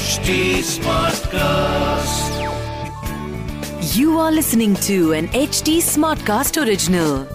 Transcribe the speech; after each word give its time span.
HD 0.00 0.60
Smartcast. 0.60 2.32
You 3.96 4.18
are 4.18 4.30
listening 4.30 4.74
to 4.86 5.12
an 5.14 5.28
HD 5.28 5.78
Smartcast 5.78 6.60
original. 6.62 7.26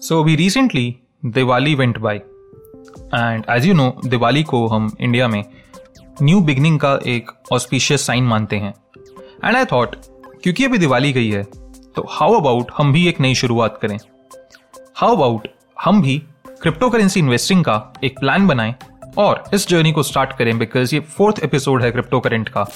So 0.00 0.22
we 0.22 0.36
recently 0.36 1.02
Diwali 1.24 1.78
went 1.78 2.02
by 2.02 2.22
and 3.12 3.46
as 3.48 3.64
you 3.64 3.74
know 3.74 3.92
Diwali 4.06 4.42
को 4.42 4.66
हम 4.66 4.96
India 5.00 5.28
में 5.28 5.44
new 6.22 6.40
beginning 6.40 6.80
का 6.80 6.98
एक 7.06 7.30
auspicious 7.52 8.06
sign 8.06 8.24
मानते 8.24 8.56
हैं 8.56 8.74
and 9.44 9.56
I 9.56 9.64
thought 9.64 9.96
क्योंकि 10.42 10.64
अभी 10.64 10.78
दिवाली 10.78 11.12
गई 11.12 11.30
है 11.30 11.42
तो 11.96 12.06
हाउ 12.10 12.34
अबाउट 12.34 12.70
हम 12.76 12.92
भी 12.92 13.06
एक 13.08 13.20
नई 13.20 13.34
शुरुआत 13.34 13.78
करें? 13.82 13.98
हाउ 14.94 15.16
अबाउट 15.16 15.48
हम 15.84 16.02
भी 16.02 16.18
क्रिप्टो 16.62 16.90
करेंसी 16.90 17.20
इन्वेस्टिंग 17.20 17.64
का 17.64 17.92
एक 18.04 18.18
प्लान 18.18 18.46
बनाएँ 18.46 18.74
और 19.18 19.42
इस 19.54 19.68
जर्नी 19.68 19.92
को 19.92 20.02
स्टार्ट 20.02 20.32
करें 20.32 20.58
बिकॉज़ 20.58 20.94
ये 20.94 21.00
फोर्थ 21.00 21.38
एपिसोड 21.44 21.82
है 21.82 21.90
क्रिप्टो 21.90 22.20
करेंट 22.20 22.48
का। 22.48 22.66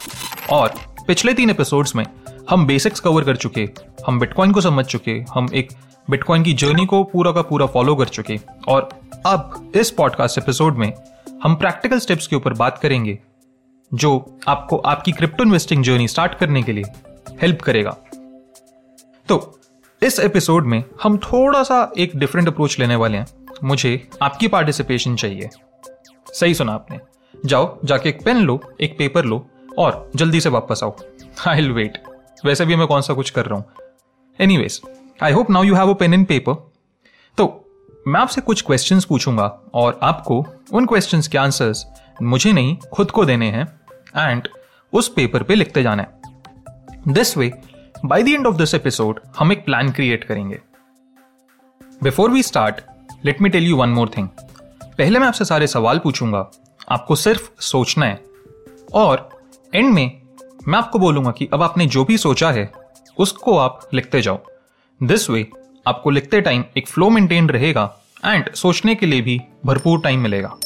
और 0.51 0.73
पिछले 1.07 1.35
तीन 1.35 1.51
एपिसोड्स 1.51 1.95
में 1.97 2.05
हम 2.51 2.67
बेसिक्स 2.67 3.01
कवर 3.01 3.25
कर 3.25 3.37
चुके, 3.37 3.69
हम 4.07 4.19
बिटकॉइन 4.19 4.53
को 4.53 4.61
समझ 4.61 4.85
चुके, 4.85 5.19
हम 5.35 5.49
एक 5.55 5.73
बिटकॉइन 6.11 6.43
की 6.43 6.53
जर्नी 6.53 6.87
को 6.87 7.03
पूरा 7.05 7.33
का 7.33 7.43
पूरा 7.43 7.67
फॉलो 7.67 7.95
कर 7.97 8.09
चुके। 8.09 8.39
और 8.69 8.89
अब 9.27 9.73
इस 9.77 9.91
पॉडकास्ट 9.91 10.39
एपिसोड 10.39 10.77
में 10.77 10.93
हम 11.43 11.55
प्रैक्टिकल 11.55 11.99
स्टेप्स 11.99 12.27
के 12.27 12.37
ऊपर 12.37 12.53
बात 12.53 12.79
करेंगे। 12.79 13.19
जो 13.95 14.39
आपको, 14.49 14.77
आपकी 14.77 15.13
क्रिप्टो 15.13 15.45
इन्वेस्टिंग 15.45 15.85
जर्नी 15.85 16.09
स्टार्ट 16.09 16.35
करने 16.35 16.63
के 16.63 16.73
लिए 16.73 16.85
हेल्प 17.43 17.61
करेगा। 17.61 17.97
तो 19.29 19.61
इस 20.03 20.21
एपिसोड 20.21 20.67
में 20.67 20.85
हम 21.03 21.19
थोड़ा 21.19 21.63
सा 21.63 21.93
एक 21.99 22.17
डिफरेंट 22.17 22.49
अप्रोच 22.49 22.79
लेने 22.79 22.97
वाले 22.97 23.19
हैं। 23.19 23.27
मुझे 23.65 24.09
आपकी 24.23 24.49
पार्टिसिपेशन 24.49 25.17
चाहिए। 25.17 25.49
सही 26.35 26.55
सुना 26.55 26.73
आपने। 26.73 26.99
जाओ, 27.47 27.79
जाके 27.85 28.09
एक 28.09 28.25
पेन 28.25 28.37
लो, 28.37 28.61
एक 28.81 28.99
पेपर 28.99 29.25
लो 29.25 29.47
और 29.79 30.11
जल्दी 30.17 30.41
से 30.41 30.49
वापस 30.49 30.81
आओ। 30.85 30.97
आई 31.49 31.69
वेट 31.69 32.03
वैसे 32.45 32.65
भी 32.65 32.77
मैं 32.77 32.87
कौन 32.87 33.01
सा 33.01 33.15
कुछ 33.15 33.31
कर 33.31 33.47
रहा 33.47 33.59
हूँ। 33.59 33.65
Anyways 34.57 34.81
I 35.23 35.33
hope 35.33 35.51
now 35.51 35.63
you 35.63 35.75
have 35.75 35.91
a 35.91 35.95
pen 35.95 36.15
and 36.15 36.27
paper 36.27 36.73
तो 37.39 37.65
मैं 38.09 38.21
आपसे 38.21 38.41
कुछ 38.41 38.63
क्वेश्चंस 38.63 39.05
पूछूँगा 39.05 39.61
और 39.75 40.01
आपको 40.03 40.47
उन 40.73 40.87
क्वेश्चंस 40.87 41.29
के 41.29 41.39
आंसर्स 41.39 41.87
मुझे 42.23 42.53
नहीं, 42.53 42.77
खुद 42.77 43.11
को 43.11 43.25
देने 43.25 43.51
हैं। 43.51 43.80
एंड 44.17 44.49
उस 44.93 45.09
पेपर 45.09 45.43
पे 45.43 45.55
लिखते 45.55 45.83
जाना 45.83 46.03
है। 46.03 46.21
This 47.09 47.37
way 47.37 47.53
by 48.05 48.23
the 48.23 48.29
end 48.29 48.47
of 48.47 48.57
this 48.57 48.75
episode 48.75 49.21
हम 49.39 49.53
एक 49.53 49.65
प्लान 49.65 49.93
क्रिएट 49.93 50.25
करेंगे। 50.25 50.61
Before 52.03 52.31
we 52.31 52.43
start 52.43 52.81
let 53.25 53.43
me 53.43 53.49
tell 53.49 53.65
you 53.65 53.77
one 53.77 53.89
more 53.89 54.11
thing 54.17 54.29
पहले 54.99 55.19
मैं 55.19 55.27
आपसे 55.27 55.45
सारे 55.45 55.67
सवाल 55.67 55.99
पूछूँगा। 55.99 56.51
आपको 56.89 57.17
सिर्फ़ 57.17 57.51
सोचना 57.61 58.07
है। 58.07 58.25
और 58.95 59.43
एंड 59.75 59.95
में 59.95 60.23
मैं 60.69 60.79
आपको 60.79 60.99
बोलूँगा 60.99 61.31
कि 61.31 61.49
अब 61.53 61.63
आपने 61.63 61.87
जो 61.87 62.05
भी 62.05 62.19
सोचा 62.19 62.51
है, 62.51 62.73
उसको 63.19 63.59
आप 63.59 63.89
लिखते 63.95 64.23
जाओ। 64.23 64.41
दिस 65.03 65.31
वे 65.31 65.51
आपको 65.87 66.11
लिखते 66.11 66.41
टाइम 66.41 66.65
एक 66.77 66.89
फ्लो 66.89 67.11
मेंटेन 67.11 67.49
रहेगा। 67.49 67.97
एंड 68.25 68.53
सोचने 68.53 68.95
के 68.95 69.07
लिए 69.07 69.21
भी 69.21 69.41
भरपूर 69.67 70.01
टाइम 70.01 70.21
मिलेगा। 70.21 70.57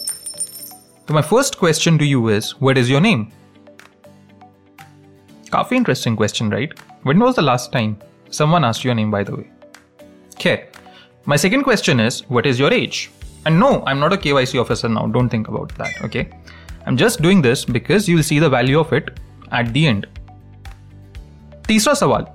तो 1.07 1.13
my 1.13 1.23
first 1.23 1.59
question 1.59 1.97
to 1.97 2.05
you 2.05 2.29
is 2.29 2.53
what 2.63 2.77
is 2.77 2.91
your 2.91 3.01
name 3.01 3.25
काफी 5.51 5.75
interesting 5.75 6.17
question 6.17 6.51
right 6.51 6.73
when 7.07 7.21
was 7.21 7.35
the 7.35 7.39
last 7.39 7.71
time 7.73 7.95
someone 8.31 8.65
asked 8.65 8.85
your 8.85 8.95
name 8.95 9.11
by 9.11 9.23
the 9.23 9.29
way 9.29 9.45
खैर 10.39 10.67
my 11.27 11.37
second 11.37 11.63
question 11.63 11.99
is 11.99 12.23
what 12.31 12.47
is 12.47 12.61
your 12.61 12.73
age 12.73 13.07
and 13.47 13.57
no 13.59 13.69
I 13.77 13.93
am 13.93 13.99
not 13.99 14.13
a 14.13 14.17
K 14.17 14.31
Y 14.31 14.45
C 14.45 14.57
officer 14.57 14.89
now 14.89 15.11
don't 15.11 15.33
think 15.33 15.49
about 15.49 15.71
that 15.73 16.03
okay 16.05 16.19
I 16.19 16.87
am 16.87 16.97
just 16.97 17.21
doing 17.21 17.43
this 17.43 17.69
because 17.69 18.09
you 18.09 18.15
will 18.15 18.25
see 18.25 18.39
the 18.39 18.53
value 18.53 18.79
of 18.79 18.93
it 18.93 19.09
at 19.53 19.67
the 19.67 19.77
end 19.77 20.05
तीसरा 21.67 21.93
सवाल 21.93 22.25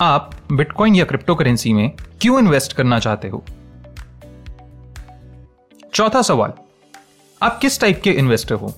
आप 0.00 0.30
bitcoin 0.52 0.94
या 0.94 1.04
crypto 1.04 1.34
currency 1.34 1.72
में 1.72 1.90
क्यों 2.20 2.38
invest 2.38 2.72
करना 2.72 2.98
चाहते 2.98 3.28
हो 3.28 3.44
चौथा 5.94 6.22
सवाल 6.22 6.52
आप 7.43 7.57
किस 7.59 7.79
टाइप 7.81 7.99
के 8.03 8.11
इन्वेस्टर 8.11 8.55
हो? 8.55 8.73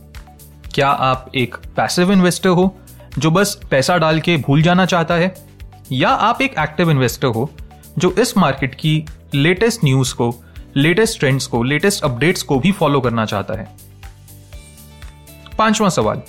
क्या 0.73 0.87
आप 0.89 1.31
एक 1.35 1.55
पैसिव 1.75 2.11
इन्वेस्टर 2.11 2.49
हो, 2.49 2.75
जो 3.17 3.31
बस 3.31 3.59
पैसा 3.71 3.97
डाल 3.97 4.19
के 4.19 4.37
भूल 4.37 4.61
जाना 4.61 4.85
चाहता 4.85 5.13
है? 5.13 5.33
या 5.91 6.09
आप 6.09 6.41
एक 6.41 6.55
एक्टिव 6.59 6.91
इन्वेस्टर 6.91 7.27
हो, 7.27 7.49
जो 7.97 8.11
इस 8.11 8.37
मार्केट 8.37 8.73
की 8.75 9.05
लेटेस्ट 9.33 9.83
न्यूज़ 9.83 10.13
को 10.15 10.33
लेटेस्ट 10.77 11.19
ट्रेंड्स 11.19 11.47
को 11.47 11.61
लेटेस्ट 11.63 12.03
अपडेट्स 12.03 12.43
को 12.43 12.59
भी 12.59 12.71
फॉलो 12.71 13.01
करना 13.01 13.25
चाहता 13.25 13.53
है? 13.53 13.67
पांचवा 15.57 15.89
सवाल। 15.89 16.21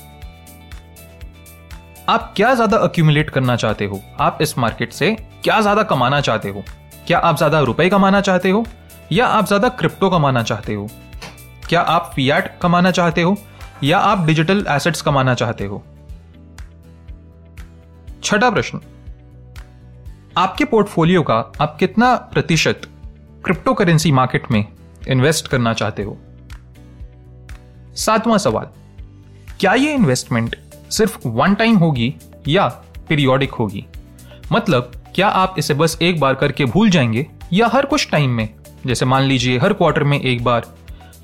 आप 2.08 2.32
क्या 2.36 2.54
ज़्यादा 2.54 2.76
अक्यूमुलेट 2.78 3.30
करना 3.30 3.56
चाहते 3.56 3.84
हो? 3.84 4.02
आप 4.20 4.38
इस 4.42 4.56
मार्केट 4.58 4.92
से 4.92 5.10
क्या 5.44 5.60
ज़्यादा 5.60 5.82
कमाना 5.84 6.20
चाहते 6.20 6.48
हो? 6.48 6.64
क्या 7.06 7.18
आप 7.18 7.36
ज़्यादा 7.36 7.60
रुपए 7.62 7.88
कमाना 7.88 8.20
चाहते 8.20 8.50
हो? 8.50 8.64
या 9.12 9.26
आप 9.26 9.46
ज़्यादा 9.46 9.68
क्रिप्टो 9.68 10.10
कमाना 10.10 10.42
चाहते 10.42 10.74
हो? 10.74 10.88
क्या 11.68 11.80
आप 11.80 12.12
फियाट 12.14 12.58
कमाना 12.58 12.90
चाहते 12.90 13.22
हो? 13.22 13.36
या 13.84 13.98
आप 13.98 14.26
डिजिटल 14.26 14.66
एसेट्स 14.68 15.02
कमाना 15.02 15.34
चाहते 15.34 15.64
हो? 15.64 15.84
छठा 18.24 18.50
प्रश्न। 18.50 18.80
आपके 20.38 20.64
पोर्टफोलियो 20.64 21.22
का 21.22 21.52
आप 21.60 21.76
कितना 21.80 22.16
प्रतिशत 22.16 22.80
क्रिप्टो 23.44 23.74
करेंसी 23.74 24.12
मार्केट 24.12 24.50
में 24.50 24.64
इन्वेस्ट 25.08 25.48
करना 25.48 25.72
चाहते 25.72 26.02
हो? 26.02 26.18
सातवां 27.94 28.38
सवाल। 28.38 28.66
क्या 29.60 29.74
ये 29.74 29.94
इन्वेस्टमेंट 29.94 30.56
सिर्फ़ 30.90 31.28
वन 31.28 31.54
टाइम 31.54 31.76
होगी 31.76 32.14
या 32.48 32.68
पीरियोडिक 33.08 33.50
होगी? 33.50 33.86
मतलब 34.52 34.92
क्या 35.14 35.28
आप 35.28 35.54
इसे 35.58 35.74
बस 35.74 35.98
एक 36.02 36.20
बार 36.20 36.34
करके 36.34 36.64
भूल 36.64 36.90
जाएँगे 36.90 37.26
या 37.52 37.66
हर 37.66 37.86
कुछ 37.86 38.10
टाइम 38.10 38.30
में? 38.30 38.48
जैसे 38.86 39.04
मान 39.04 39.22
लीजिए 39.22 39.58
हर 39.58 39.72
क्वार्टर 39.72 40.04
में 40.04 40.20
एक 40.20 40.44
बार 40.44 40.66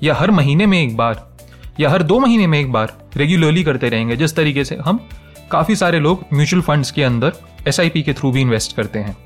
या 0.03 0.15
हर 0.15 0.31
महीने 0.31 0.65
में 0.65 0.81
एक 0.81 0.97
बार, 0.97 1.37
या 1.79 1.89
हर 1.89 2.03
दो 2.03 2.19
महीने 2.19 2.47
में 2.47 2.59
एक 2.59 2.71
बार 2.71 3.09
रेगुलरली 3.17 3.63
करते 3.63 3.89
रहेंगे। 3.89 4.15
जिस 4.15 4.35
तरीके 4.35 4.65
से 4.65 4.75
हम 4.75 5.09
काफ़ी 5.51 5.75
सारे 5.75 5.99
लोग 5.99 6.25
म्यूचुअल 6.33 6.61
फंड्स 6.61 6.91
के 6.91 7.03
अंदर 7.03 7.33
एसआईपी 7.67 8.01
के 8.01 8.13
थ्रू 8.13 8.31
भी 8.31 8.41
इन्वेस्ट 8.41 8.75
करते 8.75 8.99
हैं। 8.99 9.17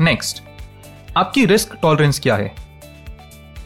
नेक्स्ट 0.00 0.42
आपकी 1.16 1.46
रिस्क 1.46 1.78
टॉलरेंस 1.82 2.20
क्या 2.20 2.36
है? 2.36 2.54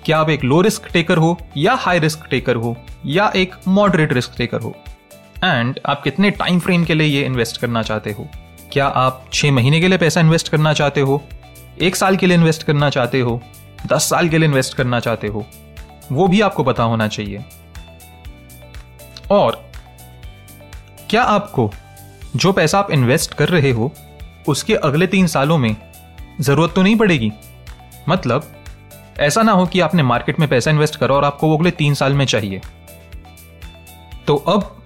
क्या 0.05 0.19
आप 0.19 0.31
एक 0.31 0.45
लो 0.45 0.61
रिस्क 0.61 0.89
टेकर 0.93 1.17
हो, 1.17 1.39
या 1.57 1.75
हाई 1.75 1.99
रिस्क 1.99 2.27
टेकर 2.31 2.57
हो, 2.57 2.77
या 3.07 3.33
एक 3.37 3.55
मॉडरेट 3.69 4.13
रिस्क 4.13 4.35
टेकर 4.39 4.61
हो? 4.61 4.77
एंड 5.45 5.81
आप 5.87 6.03
कितने 6.03 6.31
टाइम 6.31 6.59
फ्रेम 6.59 6.85
के 6.85 6.95
लिए 6.95 7.07
ये 7.07 7.27
इन्वेस्ट 7.27 7.61
करना 7.61 7.83
चाहते 7.83 8.13
हो? 8.13 8.29
क्या 8.73 8.87
आप 8.87 9.27
छह 9.33 9.53
महीने 9.53 9.81
के 9.81 9.89
लिए 9.89 9.99
पैसा 9.99 10.21
इन्वेस्ट 10.21 10.49
करना 10.49 10.73
चाहते 10.73 11.01
हो? 11.01 11.23
एक 11.81 11.97
साल 11.97 12.17
के 12.17 12.27
लिए 12.27 12.37
इन्वेस्ट 12.37 12.63
करना 12.63 12.91
चाहते 12.91 13.21
हो? 13.21 13.43
दस 13.87 14.11
साल 14.11 14.29
के 14.29 14.39
लिए 14.39 14.49
इन्वेस्ट 14.49 14.75
करना 14.75 15.01
चाहते 15.01 15.27
हो? 15.27 15.47
वो 16.13 16.29
भी 16.29 16.41
आपको 16.41 16.65
पता 16.65 16.83
होना 16.83 17.09
चाहिए। 17.09 17.45
और 19.31 19.71
क्या 21.11 21.23
आपको 21.23 21.71
जो 22.37 22.53
पैसा 22.53 22.79
आप 22.79 22.91
इन्वेस्ट 22.91 23.35
कर 23.35 23.49
रहे 23.49 23.71
हो, 23.71 23.93
उसके 24.49 24.75
अगले 24.75 25.07
तीन 25.07 25.27
सालों 25.27 25.59
में 25.59 25.77
ज़रूरत 26.41 26.73
तो 26.75 26.83
नहीं 26.83 26.97
पड़ेगी? 26.97 27.33
मतलब 28.09 28.53
ऐसा 29.19 29.43
ना 29.43 29.53
हो 29.53 29.67
कि 29.67 29.81
आपने 29.81 30.03
मार्केट 30.03 30.41
में 30.41 30.49
पैसा 30.49 30.71
इन्वेस्ट 30.71 30.97
करा 30.97 31.15
और 31.15 31.25
आपको 31.25 31.49
वो 31.49 31.57
अगले 31.57 31.71
तीन 31.71 31.95
साल 31.95 32.15
में 32.15 32.27
चाहिए। 32.27 32.61
तो 34.27 34.37
अब 34.37 34.85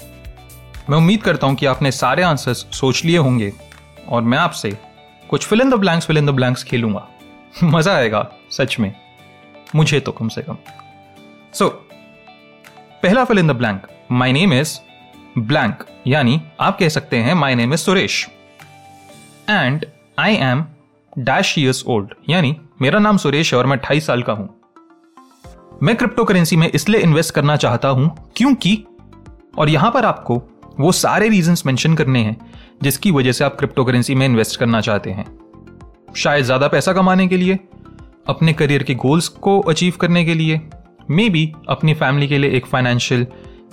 मैं 0.91 0.99
उम्मीद 0.99 1.23
करता 1.23 1.47
हूँ 1.47 1.55
कि 1.55 1.67
आपने 1.67 1.93
सारे 1.93 2.23
आंसर्स 2.23 2.67
सोच 2.73 3.05
लिए 3.05 3.19
होंगे 3.19 3.53
और 4.09 4.23
मैं 4.23 4.39
आपसे 4.39 4.79
कुछ 5.31 5.47
fill 5.47 5.61
in 5.61 5.71
the 5.71 5.75
blanks 5.75 6.07
fill 6.07 6.19
in 6.19 6.27
the 6.27 6.31
blanks 6.31 6.65
खेलूँगा। 6.65 7.09
मज़ा 7.63 7.97
आएगा, 7.97 8.31
सच 8.51 8.77
में। 8.81 8.95
मुझे 9.77 10.01
तो 10.01 10.13
कम 10.13 10.29
से 10.29 10.43
कम। 10.43 10.57
सो 11.55 11.69
पहला 13.03 13.25
fill 13.25 13.39
in 13.39 13.49
the 13.49 13.51
blank 13.51 13.87
my 14.13 14.33
name 14.33 14.53
is 14.53 14.79
blank 15.39 15.85
यानी 16.07 16.41
आप 16.61 16.79
कह 16.79 16.89
सकते 16.89 17.17
हैं 17.17 17.35
my 17.35 17.55
name 17.55 17.73
is 17.75 17.81
Suresh 17.81 18.27
and 19.51 19.87
I 20.19 20.35
am 20.35 20.65
dash 21.19 21.55
years 21.59 21.85
old 21.87 22.15
यानी 22.29 22.57
मेरा 22.83 22.99
नाम 22.99 23.17
सुरेश 23.17 23.53
है 23.55 23.59
और 23.59 23.67
मैं 23.67 23.77
अट्ठाईस 23.77 24.07
साल 24.07 24.23
का 24.23 24.33
हूँ। 24.33 24.49
मैं 25.83 25.97
क्रिप्टो 25.97 26.25
करेंसी 26.25 26.57
में 26.57 26.71
इसलिए 26.71 27.01
इन्वेस्ट 27.01 27.35
करना 27.35 27.57
चाहता 27.57 27.89
हूँ 27.89 28.11
क्योंकि, 28.37 28.85
और 29.59 29.69
यहाँ 29.69 29.91
पर 29.91 30.05
आपको 30.05 30.43
वो 30.81 30.93
सारे 30.93 31.29
रीजंस 31.29 31.67
मेंशन 31.67 31.95
करने 31.95 32.21
हैं, 32.21 32.37
जिसकी 32.83 33.11
वजह 33.11 33.33
से 33.33 33.45
आप 33.45 33.57
क्रिप्टो 33.57 33.85
करेंसी 33.85 34.15
में 34.15 34.27
इन्वेस्ट 34.27 34.59
करना 34.61 34.81
चाहते 34.81 35.11
हैं। 35.11 35.27
शायद 36.17 36.45
ज़्यादा 36.45 36.69
पैसा 36.69 36.93
कमाने 36.93 37.29
के 37.29 37.37
लिए, 37.37 37.59
अपने 38.29 38.53
करियर 38.53 38.83
के 38.83 38.95
गोल्स 38.95 39.29
को 39.29 39.61
अचीव 39.61 39.97
करने 40.01 40.25
के 40.25 40.35
लिए 40.35 40.61
मे 41.11 41.29
बी 41.29 41.53
अपनी 41.69 41.95
फैमिली 41.95 42.29
के 42.29 42.39
लिए 42.39 42.51
एक 42.51 42.67
फाइनेंशियल 42.67 43.27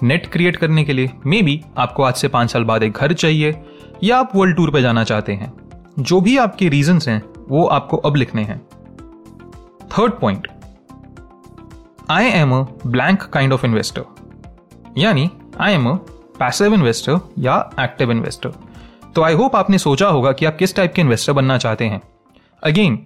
नेट 0.03 0.25
क्रिएट 0.25 0.55
करने 0.55 0.83
के 0.83 0.93
लिए 0.93 1.09
मे 1.25 1.41
बी 1.41 1.61
आपको 1.77 2.03
आज 2.03 2.13
से 2.13 2.27
पाँच 2.27 2.51
साल 2.51 2.63
बाद 2.63 2.83
एक 2.83 2.91
घर 2.91 3.13
चाहिए, 3.13 3.61
या 4.03 4.17
आप 4.17 4.35
वर्ल्ड 4.35 4.55
टूर 4.55 4.71
पर 4.71 4.81
जाना 4.81 5.03
चाहते 5.03 5.33
हैं। 5.33 5.53
जो 5.99 6.21
भी 6.21 6.37
आपके 6.37 6.69
रीजंस 6.69 7.07
हैं, 7.07 7.21
वो 7.49 7.65
आपको 7.65 7.97
अब 7.97 8.15
लिखने 8.15 8.43
हैं। 8.43 8.59
Third 9.91 10.13
point 10.13 10.47
I 12.09 12.25
am 12.25 12.53
a 12.53 12.61
blank 12.87 13.23
kind 13.23 13.53
of 13.53 13.65
investor 13.65 14.05
यानी 14.97 15.29
I 15.59 15.73
am 15.73 15.89
a 15.89 15.93
passive 16.39 16.73
investor 16.73 17.19
या 17.39 17.69
एक्टिव 17.79 18.11
इन्वेस्टर 18.11 18.53
तो 19.15 19.21
आई 19.21 19.33
होप 19.33 19.55
आपने 19.55 19.77
सोचा 19.77 20.07
होगा 20.07 20.31
कि 20.31 20.45
आप 20.45 20.57
किस 20.57 20.75
टाइप 20.75 20.93
के 20.93 21.01
इन्वेस्टर 21.01 21.33
बनना 21.33 21.57
चाहते 21.57 21.85
हैं। 21.85 22.01
Again 22.63 23.05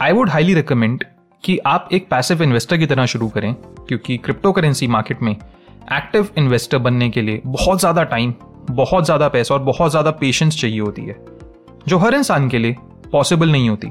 I 0.00 0.12
would 0.12 0.30
highly 0.30 0.54
recommend 0.54 1.04
कि 1.44 1.58
आप 1.66 1.88
एक 1.92 2.08
पैसिव 2.08 2.42
इन्वेस्टर 2.42 2.76
की 2.76 2.86
तरह 2.86 3.06
शुरू 3.06 3.28
करें, 3.28 3.54
क्योंकि 3.88 4.16
क्रिप्टो 4.18 4.52
करेंसी 4.52 4.86
मार्केट 4.88 5.22
में 5.22 5.32
एक्टिव 5.32 6.28
इन्वेस्टर 6.38 6.78
बनने 6.78 7.08
के 7.10 7.22
लिए 7.22 7.42
बहुत 7.46 7.80
ज़्यादा 7.80 8.02
टाइम 8.04 8.34
बहुत 8.70 9.04
ज़्यादा 9.04 9.28
पैसा 9.28 9.54
और 9.54 9.60
बहुत 9.62 9.90
ज़्यादा 9.90 10.10
पेशेंस 10.12 10.60
चाहिए 10.60 10.80
होती 10.80 11.02
है, 11.02 11.16
जो 11.88 11.98
हर 11.98 12.14
इंसान 12.14 12.48
के 12.48 12.58
लिए 12.58 12.76
पॉसिबल 13.12 13.50
नहीं 13.52 13.68
होती। 13.68 13.88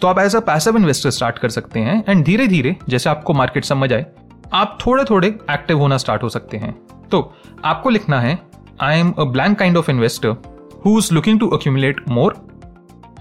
तो 0.00 0.08
आप 0.08 0.18
as 0.18 0.36
a 0.36 0.40
passive 0.42 0.76
investor 0.76 1.10
start 1.10 1.38
कर 1.38 1.48
सकते 1.50 1.80
हैं 1.80 2.02
एंड 2.08 2.24
धीरे 2.24 2.46
धीरे 2.48 2.74
जैसे 2.88 3.10
आपको 3.10 3.34
मार्केट 3.34 3.64
समझ 3.64 3.92
आए, 3.92 4.06
आप 4.52 4.78
थोड़े 4.80 5.04
थोड़े 5.04 5.28
एक्टिव 5.28 5.78
होना 5.78 5.96
स्टार्ट 5.96 6.22
हो 6.22 6.28
सकते 6.28 6.56
हैं। 6.56 6.72
तो 7.10 7.32
आपको 7.64 7.90
लिखना 7.90 8.20
है 8.20 8.38
I 8.82 8.98
am 8.98 9.12
a 9.12 9.24
blank 9.24 9.58
kind 9.58 9.76
of 9.76 9.90
investor 9.90 10.36
who 10.84 10.98
is 10.98 11.12
looking 11.14 11.40
to 11.40 11.48
accumulate 11.48 12.08
more 12.08 12.34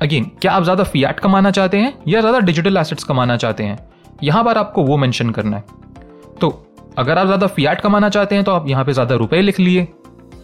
again 0.04 0.24
क्या 0.42 0.52
आप 0.52 0.64
ज़्यादा 0.64 0.84
फियाट 0.84 1.20
कमाना 1.20 1.52
चाहते 1.52 1.78
हैं 1.78 1.94
या 2.08 2.22
ज़्यादा 2.22 2.40
डिजिटल 2.42 2.78
एसेट्स 2.78 3.04
कमाना 3.04 3.36
चाहते 3.38 3.64
हैं? 3.64 3.78
यहाँ 4.24 4.44
पर 4.44 4.58
आपको 4.58 4.84
वो 4.84 4.96
मेंशन 4.98 5.30
करना 5.30 5.58
है। 5.58 5.64
तो 6.42 6.50
अगर 6.98 7.18
आप 7.18 7.26
ज़्यादा 7.26 7.48
फियाट 7.50 7.82
कमाना 7.82 8.10
चाहते 8.10 8.36
हैं 8.36 8.44
तो 8.44 8.52
आप 8.52 8.68
यहाँ 8.68 8.84
पे 8.86 8.94
ज़्यादा 8.94 9.16
रुपए 9.16 9.42
लिख 9.42 9.60
लिए। 9.60 9.88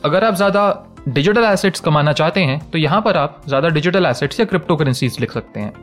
अगर 0.05 0.23
आप 0.23 0.35
ज़्यादा 0.35 0.85
डिजिटल 1.07 1.43
एसेट्स 1.43 1.79
कमाना 1.79 2.13
चाहते 2.13 2.41
हैं 2.41 2.59
तो 2.71 2.77
यहाँ 2.77 3.01
पर 3.01 3.17
आप 3.17 3.41
ज़्यादा 3.47 3.69
डिजिटल 3.69 4.05
एसेट्स 4.05 4.39
या 4.39 4.45
क्रिप्टो 4.45 4.75
करेंसीज 4.75 5.19
लिख 5.19 5.31
सकते 5.31 5.59
हैं। 5.59 5.73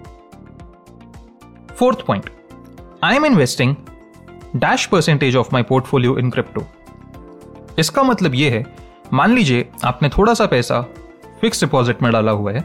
Fourth 1.70 2.06
point 2.06 2.31
I 3.05 3.17
am 3.17 3.26
investing 3.26 3.75
dash 4.56 4.87
percentage 4.87 5.37
of 5.37 5.49
my 5.52 5.62
portfolio 5.64 6.17
in 6.19 6.31
crypto 6.31 6.67
इसका 7.79 8.02
मतलब 8.02 8.34
यह 8.34 8.52
है, 8.52 8.64
मान 9.12 9.34
लीजिए 9.34 9.69
आपने 9.84 10.08
थोड़ा 10.08 10.34
सा 10.34 10.46
पैसा 10.46 10.81
फिक्स 11.40 11.61
डिपॉजिट 11.61 12.02
में 12.02 12.11
डाला 12.12 12.32
हुआ 12.32 12.52
है 12.52 12.64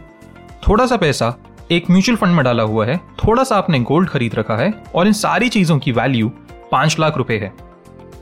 थोड़ा 0.71 0.85
सा 0.85 0.95
पैसा 0.97 1.33
एक 1.71 1.89
म्यूचुअल 1.91 2.17
फंड 2.17 2.35
में 2.35 2.43
डाला 2.45 2.63
हुआ 2.63 2.85
है, 2.85 2.95
थोड़ा 2.97 3.43
सा 3.43 3.55
आपने 3.55 3.79
गोल्ड 3.79 4.09
खरीद 4.09 4.35
रखा 4.35 4.55
है 4.57 4.71
और 4.95 5.07
इन 5.07 5.13
सारी 5.13 5.49
चीज़ों 5.49 5.77
की 5.79 5.91
वैल्यू 5.91 6.29
पाँच 6.71 6.95
लाख 6.99 7.17
रुपए 7.17 7.37
है। 7.37 7.51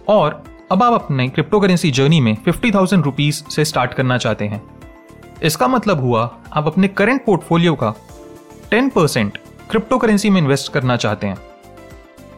और 0.10 0.42
अब 0.72 0.84
आप 0.84 0.94
अपने 0.94 1.28
क्रिप्टो 1.28 1.60
करेंसी 1.60 1.92
जर्नी 1.92 2.22
में 2.22 2.34
फिफ्टी 2.36 2.72
थाउज़ेंड 2.72 3.04
रुपीज़ 3.06 3.44
से 3.46 3.66
स्टार्ट 3.66 3.94
करना 3.94 4.18
चाहते 4.18 4.46
हैं। 4.46 4.62
इसका 5.44 5.68
मतलब 5.68 6.00
हुआ, 6.00 6.24
आप 6.54 6.68
अपने 6.68 6.88
करंट 6.88 7.24
पोर्टफोलियो 7.26 7.76
का 7.76 7.94
टेन 8.72 8.90
परसेंट 8.90 9.38
क्रिप्टो 9.70 9.98
करेंसी 9.98 10.30
में 10.30 10.42
इन्वेस्ट 10.42 10.72
करना 10.74 10.98
चाहते 10.98 11.28
हैं। 11.28 11.38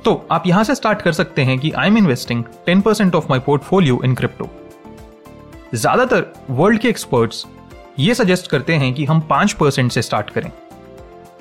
तो 0.05 0.21
आप 0.31 0.47
यहाँ 0.47 0.63
से 0.63 0.75
स्टार्ट 0.75 1.01
कर 1.01 1.11
सकते 1.11 1.43
हैं 1.43 1.57
कि 1.59 1.71
I 1.71 1.87
am 1.87 1.97
investing 1.97 2.43
ten 2.65 2.81
percent 2.81 3.15
of 3.15 3.27
my 3.29 3.39
portfolio 3.39 4.01
in 4.03 4.15
crypto. 4.15 4.49
ज़्यादातर 5.73 6.31
वर्ल्ड 6.49 6.79
के 6.79 6.89
एक्सपर्ट्स 6.89 7.45
ये 7.99 8.13
सजेस्ट 8.15 8.47
करते 8.47 8.73
हैं 8.73 8.93
कि 8.93 9.05
हम 9.05 9.19
पाँच 9.19 9.53
परसेंट 9.53 9.91
से 9.91 10.01
स्टार्ट 10.01 10.29
करें। 10.29 10.51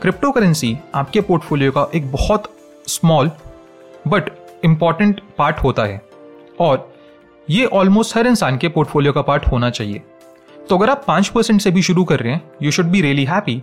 क्रिप्टो 0.03 0.31
करेंसी 0.31 0.77
आपके 0.95 1.21
पोर्टफोलियो 1.21 1.73
का 1.73 1.87
एक 1.95 2.11
बहुत 2.13 2.51
स्मॉल 2.87 3.31
बट 4.09 4.31
इंपॉर्टेंट 4.65 5.21
पार्ट 5.39 5.59
होता 5.59 5.85
है। 5.85 6.01
और 6.61 6.93
ये 7.51 7.65
ऑलमोस्ट 7.67 8.17
हर 8.17 8.27
इंसान 8.27 8.59
के 8.59 8.69
पोर्टफोलियो 8.69 9.13
का 9.13 9.23
पार्ट 9.23 9.47
होना 9.47 9.71
चाहिए। 9.71 10.03
तो 10.69 10.77
अगर 10.77 10.91
आप 10.91 11.05
पाँच 11.07 11.29
परसेंट 11.29 11.61
से 11.61 11.71
भी 11.71 11.83
शुरू 11.83 12.05
कर 12.05 12.21
रहे 12.21 12.33
हैं 12.33 12.51
you 12.63 12.71
should 12.71 12.87
be 12.87 13.01
really 13.01 13.25
happy 13.25 13.63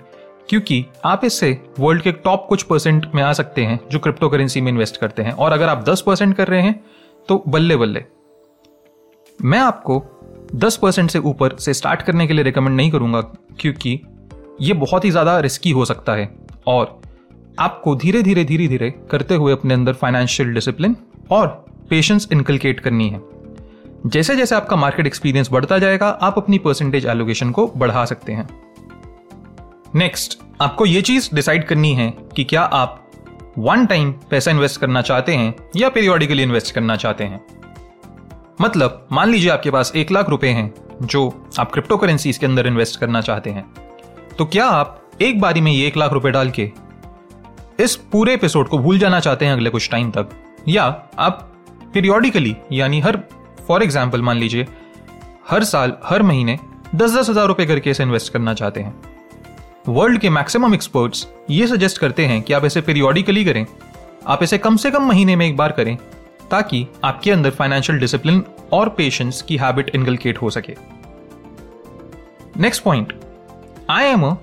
क्योंकि 0.50 0.86
आप 1.06 1.26
इससे 1.26 1.62
वर्ल्ड 1.80 2.02
के 2.02 2.12
टॉप 2.12 2.46
कुछ 2.50 2.64
परसेंट 2.64 3.06
में 3.16 3.24
आ 3.24 3.32
सकते 3.34 3.66
हैं 3.66 3.80
जो 3.92 4.00
क्रिप्टो 4.00 4.30
करेंसी 4.30 4.62
में 4.62 4.72
इन्वेस्ट 4.72 4.98
करते 4.98 5.24
हैं। 5.24 5.32
और 5.32 5.52
अगर 5.52 5.70
आप 5.70 5.84
दस 5.84 6.02
परसेंट 6.02 6.36
कर 6.36 6.48
रहे 6.48 6.62
हैं 6.62 6.84
तो 7.30 7.44
बल्ले 7.48 7.76
बल्ले 7.76 8.04
मैं 9.40 9.60
आपको 9.60 10.04
दस 10.56 10.78
परसेंट 10.78 11.10
से 11.12 11.20
ऊपर 11.20 11.56
से 11.58 11.74
स्टार्ट 11.74 12.02
करने 12.02 12.28
के 12.28 12.34
लिए 12.34 12.44
रिकमेंड 12.44 12.76
नहीं 12.76 12.92
करूँगा, 12.92 13.22
क्योंकि 13.60 14.00
ये 14.62 14.74
बहुत 14.76 15.06
ही 15.06 15.12
ज़्यादा 15.12 15.40
रिस्की 15.40 15.72
हो 15.72 15.86
सकता 15.86 16.14
है। 16.14 16.30
और 16.68 17.00
आपको 17.60 17.96
धीरे 17.96 18.22
धीरे 18.24 18.44
धीरे 18.44 18.68
धीरे 18.68 18.90
करते 19.12 19.36
हुए 19.36 19.54
अपने 19.54 19.74
अंदर 19.74 19.94
फाइनेंशियल 19.94 20.54
डिसिप्लिन 20.54 20.96
और 21.32 21.48
पेशेंस 21.90 22.28
इनकलकेट 22.32 22.80
करनी 22.80 23.10
है। 23.10 23.22
जैसे 24.06 24.36
जैसे 24.36 24.56
आपका 24.56 24.76
मार्केट 24.76 25.08
एक्सपीरियंस 25.08 25.52
बढ़ता 25.52 25.78
जाएगा, 25.80 26.08
आप 26.08 26.38
अपनी 26.38 26.58
परसेंटेज 26.60 27.06
एलोकेशन 27.06 27.52
को 27.52 27.68
बढ़ा 27.68 28.06
सकते 28.06 28.34
हैं। 28.34 28.48
नेक्स्ट 29.96 30.40
आपको 30.62 30.86
यह 30.86 31.02
चीज़ 31.02 31.30
डिसाइड 31.36 31.68
करनी 31.68 31.94
है 31.94 32.10
कि 32.36 32.44
क्या 32.44 32.62
आप 32.62 33.04
वन 33.58 33.86
टाइम 33.86 34.12
पैसा 34.30 34.52
इन्वेस्ट 34.52 34.80
करना 34.82 35.02
चाहते 35.02 35.36
हैं 35.36 35.54
या 35.76 35.90
पीरियोडिकली 35.90 36.44
इन्वेस्ट 36.44 36.74
करना 36.76 36.96
चाहते 36.96 37.24
हैं। 37.24 37.40
मतलब 38.58 39.08
मान 39.12 39.30
लीजिए 39.30 39.50
आपके 39.52 39.72
पास 39.72 39.92
एक 39.96 40.12
लाख 40.12 40.30
रुपए 40.30 40.48
हैं, 40.50 40.74
जो 41.02 41.50
आप 41.60 41.72
क्रिप्टो 41.72 41.98
करेंसी 41.98 42.32
के 42.32 42.46
अंदर 42.46 42.68
इन्वेस्ट 42.68 43.00
करना 43.00 43.22
चाहते 43.22 43.50
हैं। 43.50 43.66
तो 44.38 44.46
क्या 44.46 44.66
आप 44.66 45.02
एक 45.22 45.40
बारी 45.42 45.62
में 45.62 45.72
ये 45.72 45.88
एक 45.88 45.98
लाख 45.98 46.14
रुपए 46.14 46.32
डाल 46.32 46.50
के 46.50 46.72
इस 47.80 47.96
पूरे 48.12 48.34
एपिसोड 48.34 48.68
को 48.68 48.78
भूल 48.78 49.00
जाना 49.00 49.20
चाहते 49.20 49.46
हैं 49.46 49.54
अगले 49.54 49.70
कुछ 49.70 49.90
टाइम 49.92 50.10
तक? 50.12 50.30
या 50.68 50.84
आप 51.20 51.40
पीरियोडिकली 51.94 52.56
यानी 52.72 53.00
हर 53.00 53.20
फॉर 53.68 53.84
एग्ज़ाम्पल 53.84 54.22
मान 54.22 54.38
लीजिए, 54.38 54.68
हर 55.50 55.64
साल, 55.64 55.94
हर 56.04 56.24
महीने 56.24 56.58
दस 56.96 57.16
दस 57.16 57.30
हज़ार 57.30 57.48
रुपए 57.48 57.66
करके 57.66 57.90
इसे 57.90 58.04
इन्वेस्ट 58.04 58.34
करना 58.34 58.54
चाहते 58.54 58.82
हैं। 58.82 58.96
वर्ल्ड 59.88 60.20
के 60.20 60.30
मैक्सिमम 60.30 60.74
एक्सपर्ट्स 60.74 61.28
ये 61.50 61.68
सजेस्ट 61.68 61.98
करते 61.98 62.26
हैं 62.26 62.42
कि 62.42 62.54
आप 62.54 62.66
इसे 62.66 62.82
पीरियोडिकली 62.82 63.46
करें। 63.46 63.66
आप 64.28 64.44
इसे 64.44 64.58
कम 64.58 64.78
से 64.78 64.92
कम 64.92 65.04
महीने 65.04 65.36
में 65.36 65.46
एक 65.46 65.58
बार 65.58 65.72
करें। 65.72 65.98
ताकि 66.52 66.88
आपके 67.04 67.32
अंदर 67.32 67.50
फाइनेंशियल 67.50 68.00
डिसिप्लिन 68.00 68.44
और 68.74 68.90
पेशेंस 68.90 69.42
की 69.42 69.58
हैबिट 69.58 69.90
इनकलकेट 69.96 70.38
हो 70.38 70.50
सके। 70.50 70.76
नेक्स्ट 72.60 72.84
पॉइंट 72.84 73.14
आई 73.90 74.06
एम 74.06 74.36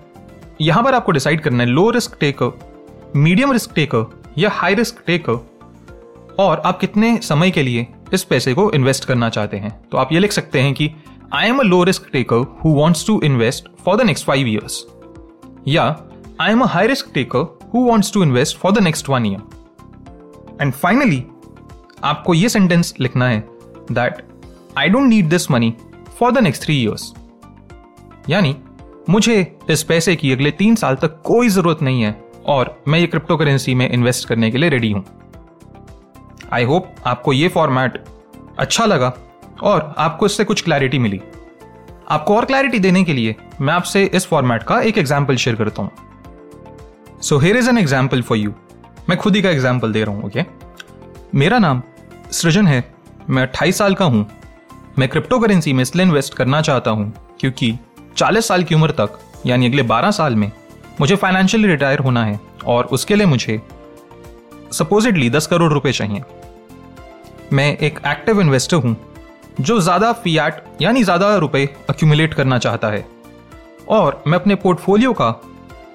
यहाँ 0.61 0.83
पर 0.83 0.95
आपको 0.95 1.13
डिसाइड 1.13 1.41
करना 1.41 1.65
है 1.65 1.69
low 1.71 1.89
risk 1.91 2.17
taker 2.21 3.13
medium 3.17 3.53
risk 3.53 3.73
taker 3.75 4.07
या 4.39 4.51
हाई 4.51 4.75
रिस्क 4.75 5.03
टेकर 5.07 6.35
और 6.39 6.63
आप 6.67 6.79
कितने 6.81 7.17
समय 7.23 7.51
के 7.51 7.63
लिए 7.63 7.87
इस 8.15 8.25
पैसे 8.25 8.55
को 8.55 8.71
इन्वेस्ट 8.71 9.05
करना 9.05 9.29
चाहते 9.29 9.57
हैं। 9.57 9.71
तो 9.93 9.99
आप 9.99 10.13
ये 10.13 10.19
लिख 10.19 10.33
सकते 10.33 10.61
हैं 10.61 10.73
कि 10.75 10.91
I 11.35 11.49
am 11.49 11.59
a 11.59 11.63
low 11.63 11.83
risk 11.85 12.09
taker 12.13 12.47
who 12.65 12.71
wants 12.75 13.07
to 13.07 13.21
invest 13.25 13.69
for 13.85 13.97
the 13.97 14.07
next 14.07 14.27
five 14.27 14.49
years 14.49 14.85
या 15.69 15.85
I 16.41 16.53
am 16.53 16.61
a 16.61 16.67
high 16.67 16.87
risk 16.87 17.11
taker 17.15 17.59
who 17.75 17.85
wants 17.85 18.13
to 18.13 18.23
invest 18.23 18.59
for 18.59 18.73
the 18.73 18.79
next 18.79 19.09
one 19.09 19.27
year 19.27 20.59
and 20.61 20.73
finally 20.73 21.25
आपको 22.05 22.35
ये 22.35 22.49
sentence 22.49 22.95
लिखना 23.01 23.29
है 23.29 23.41
that 23.93 24.23
I 24.79 24.89
don't 24.89 25.09
need 25.09 25.29
this 25.29 25.51
money 25.51 25.75
for 26.19 26.33
the 26.33 26.39
next 26.39 26.63
three 26.63 26.75
years 26.75 27.13
यानी, 28.29 28.57
मुझे 29.11 29.57
इस 29.71 29.83
पैसे 29.83 30.15
की 30.17 30.33
अगले 30.33 30.51
तीन 30.51 30.75
साल 30.75 30.97
तक 30.97 31.21
कोई 31.25 31.49
ज़रूरत 31.49 31.83
नहीं 31.83 32.03
है 32.03 32.13
और 32.47 32.75
मैं 32.89 32.99
ये 32.99 33.07
क्रिप्टो 33.07 33.37
करेंसी 33.37 33.75
में 33.75 33.89
इन्वेस्ट 33.89 34.29
करने 34.29 34.51
के 34.51 34.59
लिए 34.59 34.71
रेडी 34.71 34.91
हूँ। 34.93 35.05
आई 36.53 36.65
होप 36.65 36.95
आपको 37.07 37.33
ये 37.33 37.49
फॉर्मेट 37.49 38.03
अच्छा 38.59 38.85
लगा 38.85 39.13
और 39.63 39.95
आपको 39.99 40.27
इससे 40.27 40.45
कुछ 40.45 40.63
क्लैरिटी 40.63 40.99
मिली। 40.99 41.21
आपको 42.11 42.37
और 42.37 42.45
क्लैरिटी 42.45 42.79
देने 42.79 43.05
के 43.05 43.13
लिए 43.13 43.35
मैं 43.61 43.75
आपसे 43.75 44.05
इस 44.05 44.27
फॉर्मेट 44.27 44.63
का 44.63 44.81
एक 44.81 44.99
एग्ज़ाम्पल 44.99 45.37
शेयर 45.37 45.57
करता 45.57 45.83
हूँ। 45.83 47.19
So 47.21 47.39
here 47.39 47.57
is 47.57 47.69
an 47.71 47.79
example 47.79 48.23
for 48.23 48.39
you 48.39 48.53
मैं 49.09 49.19
खुद 49.19 49.37
ही 49.37 49.43
का 49.43 49.51
एग्ज़ाम्पल 49.51 49.93
दे 49.93 50.05
रहा 50.05 50.15
हूँ 50.15 50.25
ओके 50.25 50.41
okay? 50.41 50.53
मेरा 51.35 51.59
नाम 51.59 51.83
सृजन 52.35 52.67
है। 52.67 52.83
मैं 53.31 53.43
अट्ठाईस 53.43 53.79
साल 53.79 53.95
का 53.95 54.05
हूँ। 54.05 54.27
मैं 54.99 55.09
क्रिप्टो 55.09 55.39
करेंसी 55.39 55.73
में 55.73 55.83
इसलिए 55.83 56.07
इन्वेस्ट 56.07 56.35
करना 56.35 56.61
चाहता 56.63 56.91
हूँ, 56.91 57.13
क्योंकि 57.41 57.73
40 58.17 58.49
साल 58.49 58.65
की 58.65 58.75
उम्र 58.75 58.91
तक, 58.91 59.19
यानी 59.47 59.67
अगले 59.67 59.83
12 59.83 60.11
साल 60.11 60.35
में, 60.35 60.51
मुझे 61.01 61.17
फाइनेंशियली 61.17 61.69
रिटायर 61.69 61.99
होना 61.99 62.25
है, 62.25 62.39
और 62.67 62.85
उसके 62.87 63.17
लिए 63.17 63.27
मुझे 63.27 63.61
सपोजिटली 64.73 65.31
10 65.31 65.47
करोड़ 65.47 65.73
रुपए 65.73 65.93
चाहिए। 65.93 66.23
मैं 67.53 67.77
एक 67.79 67.99
एक्टिव 68.07 68.41
इन्वेस्टर 68.41 68.77
हूँ, 68.77 68.97
जो 69.61 69.81
ज़्यादा 69.81 70.13
फियाट 70.15 70.63
यानी 70.83 71.03
ज़्यादा 71.05 71.35
रुपए 71.37 71.69
अक्यूमुलेट 71.91 72.35
करना 72.35 72.59
चाहता 72.59 72.89
है। 72.89 73.07
और 73.89 74.23
मैं 74.27 74.39
अपने 74.39 74.55
पोर्टफोलियो 74.55 75.13
का 75.13 75.35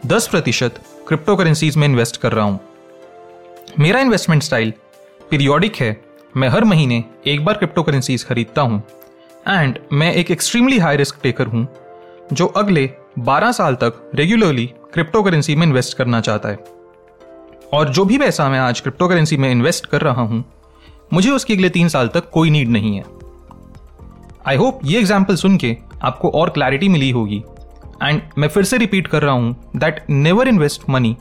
10 0.07 0.27
प्रतिशत 0.27 0.79
क्रिप्टो 1.07 1.35
करेंसीज 1.35 1.77
में 1.77 1.87
इन्वेस्ट 1.87 2.17
कर 2.17 2.31
रहा 2.31 2.45
हूँ। 2.45 2.59
मेरा 3.79 3.99
इन्वेस्टमेंट 3.99 4.43
स्टाइल 4.43 4.73
पीरियोडिक 5.21 5.75
है 5.75 5.91
मैं 6.37 6.47
हर 6.49 6.63
महीने 6.63 7.03
एक 7.27 7.43
बार 7.45 7.57
क्रिप्टो 7.57 7.83
करेंसीज 7.83 8.23
खरीदता 8.23 8.61
हूँ। 8.61 8.81
एंड 9.47 9.77
मैं 9.93 10.11
एक 10.13 10.31
एक्सट्रीमली 10.31 10.77
हाई 10.79 10.97
रिस्क 10.97 11.19
टेकर 11.23 11.47
हूँ, 11.47 11.67
जो 12.33 12.45
अगले 12.47 12.89
12 13.19 13.51
साल 13.51 13.75
तक 13.75 14.11
रेगुलरली 14.15 14.65
क्रिप्टो 14.93 15.21
करेंसी 15.23 15.55
में 15.55 15.65
इन्वेस्ट 15.67 15.97
करना 15.97 16.19
चाहता 16.21 16.49
है। 16.49 16.59
और 17.73 17.89
जो 17.89 18.05
भी 18.05 18.17
पैसा 18.17 18.49
मैं 18.49 18.59
आज 18.59 18.81
क्रिप्टो 18.81 19.07
करेंसी 19.07 19.37
में 19.37 19.49
इन्वेस्ट 19.51 19.85
कर 19.85 20.01
रहा 20.01 20.21
हूँ, 20.21 20.43
मुझे 21.13 21.29
उसकी 21.29 21.53
अगले 21.53 21.69
तीन 21.69 21.87
साल 21.87 22.07
तक 22.07 22.29
कोई 22.29 22.49
नीड 22.49 22.69
नहीं 22.69 22.95
है। 22.97 23.03
आई 24.47 24.55
होप 24.55 24.79
ये 24.85 24.99
एग्ज़ाम्पल 24.99 25.35
सुन 25.35 25.57
के 25.57 25.75
आपको 26.03 26.29
और 26.31 26.49
क्लैरिटी 26.49 26.89
मिली 26.89 27.09
होगी। 27.11 27.43
एंड 28.03 28.21
मैं 28.37 28.47
फिर 28.47 28.63
से 28.63 28.77
रिपीट 28.77 29.07
कर 29.07 29.21
रहा 29.21 29.33
हूँ 29.33 29.71
that 29.75 30.05
never 30.09 30.47
invest 30.47 30.89
money 30.89 31.15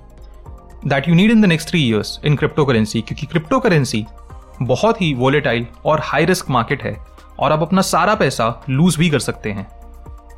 that 0.87 1.09
you 1.09 1.15
need 1.15 1.31
in 1.31 1.41
the 1.43 1.45
next 1.45 1.69
three 1.69 1.83
years 1.83 2.19
in 2.25 2.37
crypto 2.37 2.65
currency 2.65 3.01
क्योंकि 3.01 3.27
क्रिप्टो 3.27 3.59
करेंसी 3.61 4.07
बहुत 4.63 5.01
ही 5.03 5.13
वोलेटाइल 5.15 5.67
और 5.85 6.01
हाई 6.05 6.25
रिस्क 6.25 6.51
मार्केट 6.51 6.83
है 6.83 6.97
और 7.39 7.53
आप 7.53 7.63
अपना 7.63 7.83
सारा 7.83 8.15
पैसा 8.15 8.49
लूज 8.71 8.97
भी 8.97 9.11
कर 9.11 9.19
सकते 9.19 9.53
हैं। 9.53 9.65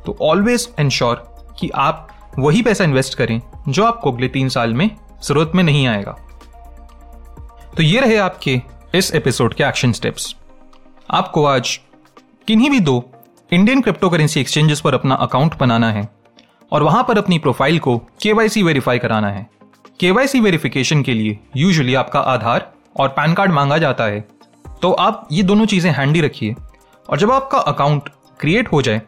तो 0.05 0.17
ऑलवेज 0.21 0.69
इंश्योर 0.79 1.23
कि 1.59 1.69
आप 1.69 2.07
वही 2.39 2.61
पैसा 2.61 2.83
इन्वेस्ट 2.83 3.17
करें 3.17 3.41
जो 3.67 3.85
आपको 3.85 4.11
अगले 4.11 4.27
तीन 4.27 4.49
साल 4.49 4.73
में 4.73 4.89
ज़रूरत 5.23 5.51
में 5.55 5.63
नहीं 5.63 5.87
आएगा। 5.87 6.11
तो 7.77 7.83
ये 7.83 7.99
रहे 7.99 8.17
आपके 8.17 8.61
इस 8.95 9.13
एपिसोड 9.15 9.53
के 9.53 9.63
एक्शन 9.63 9.91
स्टेप्स 9.91 10.35
आपको 11.09 11.45
आज 11.45 11.79
किन्हीं 12.47 12.69
भी 12.69 12.79
दो 12.79 13.03
इंडियन 13.51 13.81
क्रिप्टो 13.81 14.09
करेंसी 14.09 14.39
एक्सचेंजेस 14.41 14.81
पर 14.81 14.93
अपना 14.93 15.15
अकाउंट 15.15 15.57
बनाना 15.57 15.91
है 15.91 16.07
और 16.71 16.83
वहाँ 16.83 17.03
पर 17.03 17.17
अपनी 17.17 17.39
प्रोफ़ाइल 17.39 17.79
को 17.79 17.97
केवाईसी 18.21 18.63
वेरीफाई 18.63 18.99
कराना 18.99 19.29
है। 19.29 19.47
केवाईसी 19.99 20.39
वेरिफिकेशन 20.39 21.01
के 21.03 21.13
लिए 21.13 21.39
यूजुअली 21.57 21.95
आपका 21.95 22.19
आधार 22.19 22.71
और 22.95 23.09
पैन 23.09 23.33
कार्ड 23.33 23.51
मांगा 23.51 23.77
जाता 23.77 24.03
है। 24.03 24.19
तो 24.81 24.91
आप 24.91 25.27
ये 25.31 25.43
दोनों 25.43 25.65
चीज़ें 25.65 25.91
हैंडी 25.91 26.21
रखिए। 26.21 26.55
और 27.09 27.17
जब 27.17 27.31
आपका 27.31 27.57
अकाउंट 27.57 28.09
क्रिएट 28.39 28.71
हो 28.71 28.81
जाए 28.81 29.01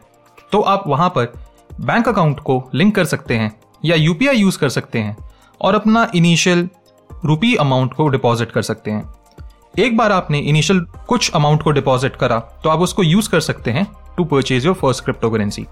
तो 0.52 0.60
आप 0.60 0.84
वहाँ 0.86 1.08
पर 1.08 1.32
बैंक 1.80 2.08
अकाउंट 2.08 2.40
को 2.40 2.62
लिंक 2.74 2.94
कर 2.94 3.04
सकते 3.04 3.34
हैं 3.34 3.50
या 3.84 3.96
यूपीआई 3.96 4.36
यूज़ 4.36 4.58
कर 4.58 4.68
सकते 4.68 4.98
हैं 4.98 5.16
और 5.60 5.74
अपना 5.74 6.06
इनिशियल 6.14 6.68
रुपी 7.24 7.54
अमाउंट 7.54 7.94
को 7.94 8.08
डिपॉजिट 8.08 8.50
कर 8.50 8.62
सकते 8.62 8.90
हैं। 8.90 9.14
एक 9.78 9.96
बार 9.96 10.12
आपने 10.12 10.38
इनिशियल 10.38 10.80
कुछ 11.08 11.30
अमाउंट 11.34 11.62
को 11.62 11.70
डिपॉजिट 11.70 12.16
करा 12.16 12.38
तो 12.64 12.70
आप 12.70 12.80
उसको 12.80 13.02
यूज़ 13.02 13.30
कर 13.30 13.40
सकते 13.40 13.70
हैं 13.70 13.86
to 14.16 14.24
purchase 14.24 14.66
your 14.66 14.74
first 14.74 15.04
crypto 15.04 15.30
currency 15.30 15.66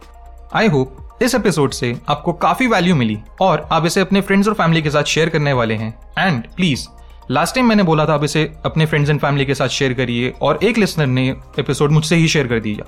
I 0.55 0.69
hope 0.69 1.19
इस 1.23 1.35
एपिसोड 1.35 1.73
से 1.73 1.97
आपको 2.09 2.33
काफ़ी 2.33 2.67
वैल्यू 2.67 2.95
मिली 2.97 3.19
और 3.41 3.69
आप 3.73 3.87
इसे 3.87 4.01
अपने 4.01 4.21
फ्रेंड्स 4.21 4.49
और 4.49 4.55
फैमिली 4.55 4.83
के 4.83 4.91
साथ 4.91 5.05
शेयर 5.05 5.29
करने 5.29 5.53
वाले 5.53 5.75
हैं। 5.75 5.95
एंड 6.19 6.45
प्लीज़ 6.57 6.89
लास्ट 7.33 7.55
टाइम 7.55 7.67
मैंने 7.69 7.83
बोला 7.83 8.05
था 8.07 8.15
आप 8.15 8.25
इसे 8.25 8.41
अपने 8.65 8.87
फ्रेंड्स 8.87 9.11
एंड 9.11 9.21
फैमिली 9.21 9.45
के 9.47 9.55
साथ 9.55 9.69
शेयर 9.69 9.93
करिए 9.95 10.33
और 10.43 10.59
एक 10.65 10.79
लिसनर 10.79 11.07
ने 11.09 11.29
एपिसोड 11.59 11.91
मुझसे 11.91 12.17
ही 12.17 12.29
शेयर 12.29 12.47
कर 12.47 12.61
दिया 12.61 12.85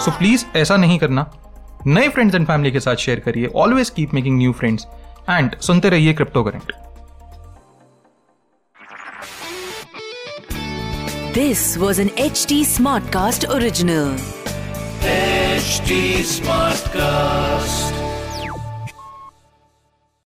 सो 0.00 0.10
प्लीज़ 0.10 0.44
ऐसा 0.56 0.76
नहीं 0.76 0.98
करना 0.98 1.26
नए 1.86 2.08
फ्रेंड्स 2.08 2.34
एंड 2.34 2.46
फैमिली 2.46 2.70
के 2.72 2.80
साथ 2.80 3.04
शेयर 3.06 3.20
करिए 3.20 3.46
always 3.56 3.90
keep 3.90 4.14
making 4.14 4.36
new 4.38 4.52
friends 4.52 4.86
and 5.30 5.56
सुनते 5.60 5.88
रहिए 5.88 6.12
crypto 6.12 6.44
current 6.44 6.72
this 11.34 11.76
was 11.78 12.00
This 12.00 12.00
was 12.00 12.00
an 12.00 12.10
HT 12.20 12.60
Smartcast 12.66 13.48
original. 13.50 14.14
HT 15.08 16.00
Smartcast. 16.28 18.03